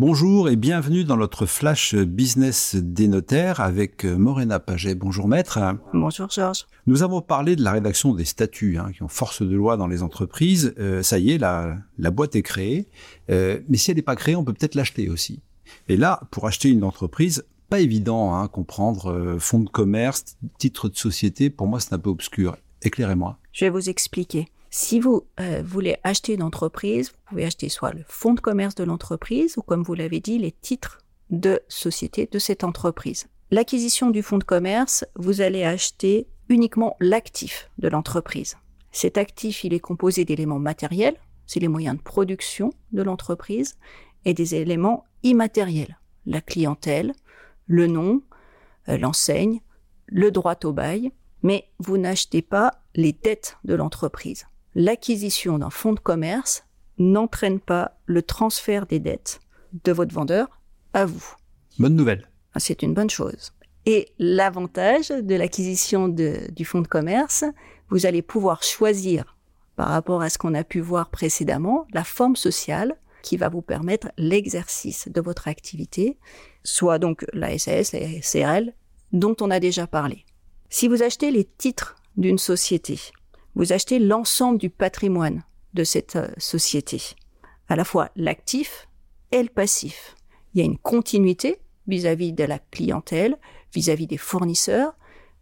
Bonjour 0.00 0.48
et 0.48 0.54
bienvenue 0.54 1.02
dans 1.02 1.16
notre 1.16 1.44
flash 1.44 1.96
business 1.96 2.76
des 2.76 3.08
notaires 3.08 3.58
avec 3.58 4.04
Morena 4.04 4.60
Paget. 4.60 4.94
Bonjour 4.94 5.26
maître. 5.26 5.58
Bonjour 5.92 6.30
Georges. 6.30 6.68
Nous 6.86 7.02
avons 7.02 7.20
parlé 7.20 7.56
de 7.56 7.64
la 7.64 7.72
rédaction 7.72 8.14
des 8.14 8.24
statuts 8.24 8.78
hein, 8.78 8.92
qui 8.94 9.02
ont 9.02 9.08
force 9.08 9.42
de 9.42 9.56
loi 9.56 9.76
dans 9.76 9.88
les 9.88 10.04
entreprises. 10.04 10.72
Euh, 10.78 11.02
ça 11.02 11.18
y 11.18 11.32
est, 11.32 11.38
la, 11.38 11.78
la 11.98 12.12
boîte 12.12 12.36
est 12.36 12.42
créée. 12.42 12.86
Euh, 13.28 13.58
mais 13.68 13.76
si 13.76 13.90
elle 13.90 13.96
n'est 13.96 14.04
pas 14.04 14.14
créée, 14.14 14.36
on 14.36 14.44
peut 14.44 14.52
peut-être 14.52 14.76
l'acheter 14.76 15.08
aussi. 15.08 15.42
Et 15.88 15.96
là, 15.96 16.20
pour 16.30 16.46
acheter 16.46 16.70
une 16.70 16.84
entreprise, 16.84 17.44
pas 17.68 17.80
évident 17.80 18.36
hein, 18.36 18.46
comprendre 18.46 19.10
euh, 19.10 19.40
fonds 19.40 19.58
de 19.58 19.68
commerce, 19.68 20.36
titre 20.58 20.88
de 20.88 20.96
société. 20.96 21.50
Pour 21.50 21.66
moi, 21.66 21.80
c'est 21.80 21.92
un 21.92 21.98
peu 21.98 22.10
obscur. 22.10 22.56
Éclairez-moi. 22.82 23.36
Je 23.52 23.64
vais 23.64 23.70
vous 23.70 23.88
expliquer. 23.90 24.46
Si 24.70 25.00
vous 25.00 25.26
euh, 25.40 25.62
voulez 25.64 25.96
acheter 26.04 26.34
une 26.34 26.42
entreprise, 26.42 27.10
vous 27.10 27.30
pouvez 27.30 27.44
acheter 27.44 27.68
soit 27.68 27.92
le 27.92 28.04
fonds 28.06 28.34
de 28.34 28.40
commerce 28.40 28.74
de 28.74 28.84
l'entreprise 28.84 29.56
ou, 29.56 29.62
comme 29.62 29.82
vous 29.82 29.94
l'avez 29.94 30.20
dit, 30.20 30.38
les 30.38 30.52
titres 30.52 30.98
de 31.30 31.60
société 31.68 32.28
de 32.30 32.38
cette 32.38 32.64
entreprise. 32.64 33.28
L'acquisition 33.50 34.10
du 34.10 34.22
fonds 34.22 34.38
de 34.38 34.44
commerce, 34.44 35.06
vous 35.14 35.40
allez 35.40 35.64
acheter 35.64 36.26
uniquement 36.50 36.96
l'actif 37.00 37.70
de 37.78 37.88
l'entreprise. 37.88 38.56
Cet 38.92 39.16
actif, 39.16 39.64
il 39.64 39.72
est 39.72 39.80
composé 39.80 40.24
d'éléments 40.24 40.58
matériels, 40.58 41.16
c'est 41.46 41.60
les 41.60 41.68
moyens 41.68 41.96
de 41.96 42.02
production 42.02 42.72
de 42.92 43.02
l'entreprise, 43.02 43.76
et 44.26 44.34
des 44.34 44.54
éléments 44.54 45.04
immatériels, 45.22 45.98
la 46.26 46.42
clientèle, 46.42 47.14
le 47.66 47.86
nom, 47.86 48.22
euh, 48.88 48.98
l'enseigne, 48.98 49.60
le 50.06 50.30
droit 50.30 50.58
au 50.64 50.72
bail, 50.72 51.12
mais 51.42 51.70
vous 51.78 51.96
n'achetez 51.96 52.42
pas 52.42 52.82
les 52.94 53.12
dettes 53.12 53.56
de 53.64 53.74
l'entreprise 53.74 54.44
l'acquisition 54.74 55.58
d'un 55.58 55.70
fonds 55.70 55.92
de 55.92 56.00
commerce 56.00 56.64
n'entraîne 56.98 57.60
pas 57.60 57.98
le 58.06 58.22
transfert 58.22 58.86
des 58.86 58.98
dettes 58.98 59.40
de 59.84 59.92
votre 59.92 60.14
vendeur 60.14 60.60
à 60.92 61.04
vous. 61.04 61.24
Bonne 61.78 61.94
nouvelle. 61.94 62.28
Ah, 62.54 62.60
c'est 62.60 62.82
une 62.82 62.94
bonne 62.94 63.10
chose. 63.10 63.52
Et 63.86 64.08
l'avantage 64.18 65.08
de 65.08 65.34
l'acquisition 65.34 66.08
du 66.08 66.64
fonds 66.64 66.82
de 66.82 66.88
commerce, 66.88 67.44
vous 67.88 68.04
allez 68.06 68.22
pouvoir 68.22 68.62
choisir, 68.62 69.36
par 69.76 69.88
rapport 69.88 70.22
à 70.22 70.28
ce 70.28 70.38
qu'on 70.38 70.54
a 70.54 70.64
pu 70.64 70.80
voir 70.80 71.08
précédemment, 71.10 71.86
la 71.92 72.04
forme 72.04 72.36
sociale 72.36 72.96
qui 73.22 73.36
va 73.36 73.48
vous 73.48 73.62
permettre 73.62 74.08
l'exercice 74.16 75.08
de 75.08 75.20
votre 75.20 75.48
activité, 75.48 76.18
soit 76.64 76.98
donc 76.98 77.24
la 77.32 77.56
SAS, 77.58 77.92
la 77.92 78.22
SRL, 78.22 78.74
dont 79.12 79.36
on 79.40 79.50
a 79.50 79.60
déjà 79.60 79.86
parlé. 79.86 80.24
Si 80.68 80.88
vous 80.88 81.02
achetez 81.02 81.30
les 81.30 81.44
titres 81.44 81.96
d'une 82.16 82.38
société, 82.38 82.98
vous 83.54 83.72
achetez 83.72 83.98
l'ensemble 83.98 84.58
du 84.58 84.70
patrimoine 84.70 85.42
de 85.74 85.84
cette 85.84 86.16
euh, 86.16 86.28
société, 86.38 87.00
à 87.68 87.76
la 87.76 87.84
fois 87.84 88.10
l'actif 88.16 88.88
et 89.32 89.42
le 89.42 89.48
passif. 89.48 90.16
Il 90.54 90.60
y 90.60 90.62
a 90.62 90.66
une 90.66 90.78
continuité 90.78 91.58
vis-à-vis 91.86 92.32
de 92.32 92.44
la 92.44 92.58
clientèle, 92.58 93.36
vis-à-vis 93.74 94.06
des 94.06 94.16
fournisseurs, 94.16 94.94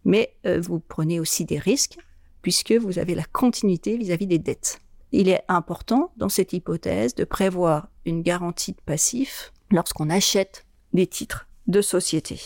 mais 0.05 0.35
euh, 0.45 0.59
vous 0.59 0.79
prenez 0.79 1.19
aussi 1.19 1.45
des 1.45 1.59
risques 1.59 1.97
puisque 2.41 2.71
vous 2.71 2.99
avez 2.99 3.15
la 3.15 3.25
continuité 3.25 3.97
vis-à-vis 3.97 4.27
des 4.27 4.39
dettes. 4.39 4.79
Il 5.11 5.29
est 5.29 5.43
important 5.47 6.11
dans 6.17 6.29
cette 6.29 6.53
hypothèse 6.53 7.15
de 7.15 7.23
prévoir 7.23 7.89
une 8.05 8.21
garantie 8.21 8.73
de 8.73 8.81
passif 8.85 9.51
lorsqu'on 9.71 10.09
achète 10.09 10.65
des 10.93 11.07
titres 11.07 11.47
de 11.67 11.81
société. 11.81 12.39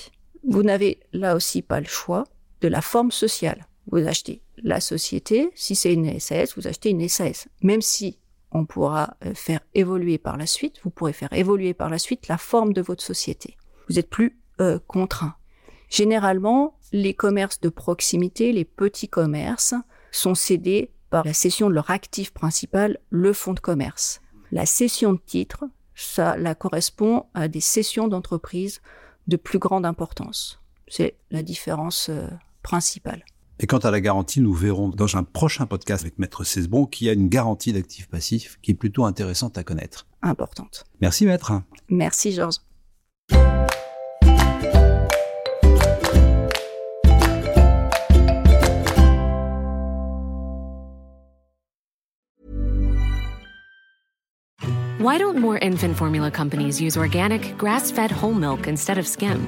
Vous 0.43 0.63
n'avez 0.63 0.99
là 1.13 1.35
aussi 1.35 1.61
pas 1.61 1.79
le 1.79 1.85
choix 1.85 2.23
de 2.61 2.67
la 2.67 2.81
forme 2.81 3.11
sociale. 3.11 3.67
Vous 3.87 4.07
achetez 4.07 4.41
la 4.57 4.79
société. 4.79 5.51
Si 5.55 5.75
c'est 5.75 5.93
une 5.93 6.19
SAS, 6.19 6.55
vous 6.55 6.67
achetez 6.67 6.89
une 6.89 7.07
SAS. 7.07 7.47
Même 7.61 7.81
si 7.81 8.17
on 8.51 8.65
pourra 8.65 9.15
euh, 9.25 9.33
faire 9.33 9.61
évoluer 9.73 10.17
par 10.17 10.37
la 10.37 10.45
suite, 10.45 10.79
vous 10.83 10.89
pourrez 10.89 11.13
faire 11.13 11.31
évoluer 11.33 11.73
par 11.73 11.89
la 11.89 11.97
suite 11.97 12.27
la 12.27 12.37
forme 12.37 12.73
de 12.73 12.81
votre 12.81 13.03
société. 13.03 13.57
Vous 13.89 13.99
êtes 13.99 14.09
plus 14.09 14.37
euh, 14.59 14.79
contraint. 14.87 15.35
Généralement, 15.89 16.77
les 16.91 17.13
commerces 17.13 17.59
de 17.59 17.69
proximité, 17.69 18.51
les 18.51 18.65
petits 18.65 19.09
commerces, 19.09 19.73
sont 20.11 20.35
cédés 20.35 20.91
par 21.09 21.25
la 21.25 21.33
cession 21.33 21.69
de 21.69 21.75
leur 21.75 21.91
actif 21.91 22.31
principal, 22.31 22.97
le 23.09 23.33
fonds 23.33 23.53
de 23.53 23.59
commerce. 23.59 24.21
La 24.51 24.65
cession 24.65 25.13
de 25.13 25.19
titres, 25.19 25.65
ça 25.95 26.37
la 26.37 26.55
correspond 26.55 27.25
à 27.33 27.47
des 27.47 27.59
cessions 27.61 28.07
d'entreprises 28.07 28.81
de 29.27 29.37
plus 29.37 29.59
grande 29.59 29.85
importance. 29.85 30.61
C'est 30.87 31.15
la 31.29 31.43
différence 31.43 32.09
euh, 32.09 32.27
principale. 32.63 33.23
Et 33.63 33.67
quant 33.67 33.77
à 33.77 33.91
la 33.91 34.01
garantie, 34.01 34.41
nous 34.41 34.53
verrons 34.53 34.89
dans 34.89 35.15
un 35.17 35.23
prochain 35.23 35.67
podcast 35.67 36.01
avec 36.03 36.17
Maître 36.17 36.43
Cesbon 36.43 36.87
qu'il 36.87 37.05
y 37.05 37.09
a 37.11 37.13
une 37.13 37.29
garantie 37.29 37.71
d'actif 37.71 38.07
passif 38.07 38.57
qui 38.63 38.71
est 38.71 38.73
plutôt 38.73 39.05
intéressante 39.05 39.55
à 39.55 39.63
connaître. 39.63 40.07
Importante. 40.23 40.83
Merci 40.99 41.27
Maître. 41.27 41.53
Merci 41.87 42.31
Georges. 42.31 42.57
Why 54.99 55.17
don't 55.19 55.39
more 55.39 55.59
infant 55.61 55.95
formula 55.95 56.31
companies 56.31 56.81
use 56.81 56.97
organic, 56.97 57.55
grass 57.57 57.91
fed 57.91 58.11
whole 58.11 58.33
milk 58.33 58.67
instead 58.67 58.97
of 58.97 59.05
skim? 59.05 59.47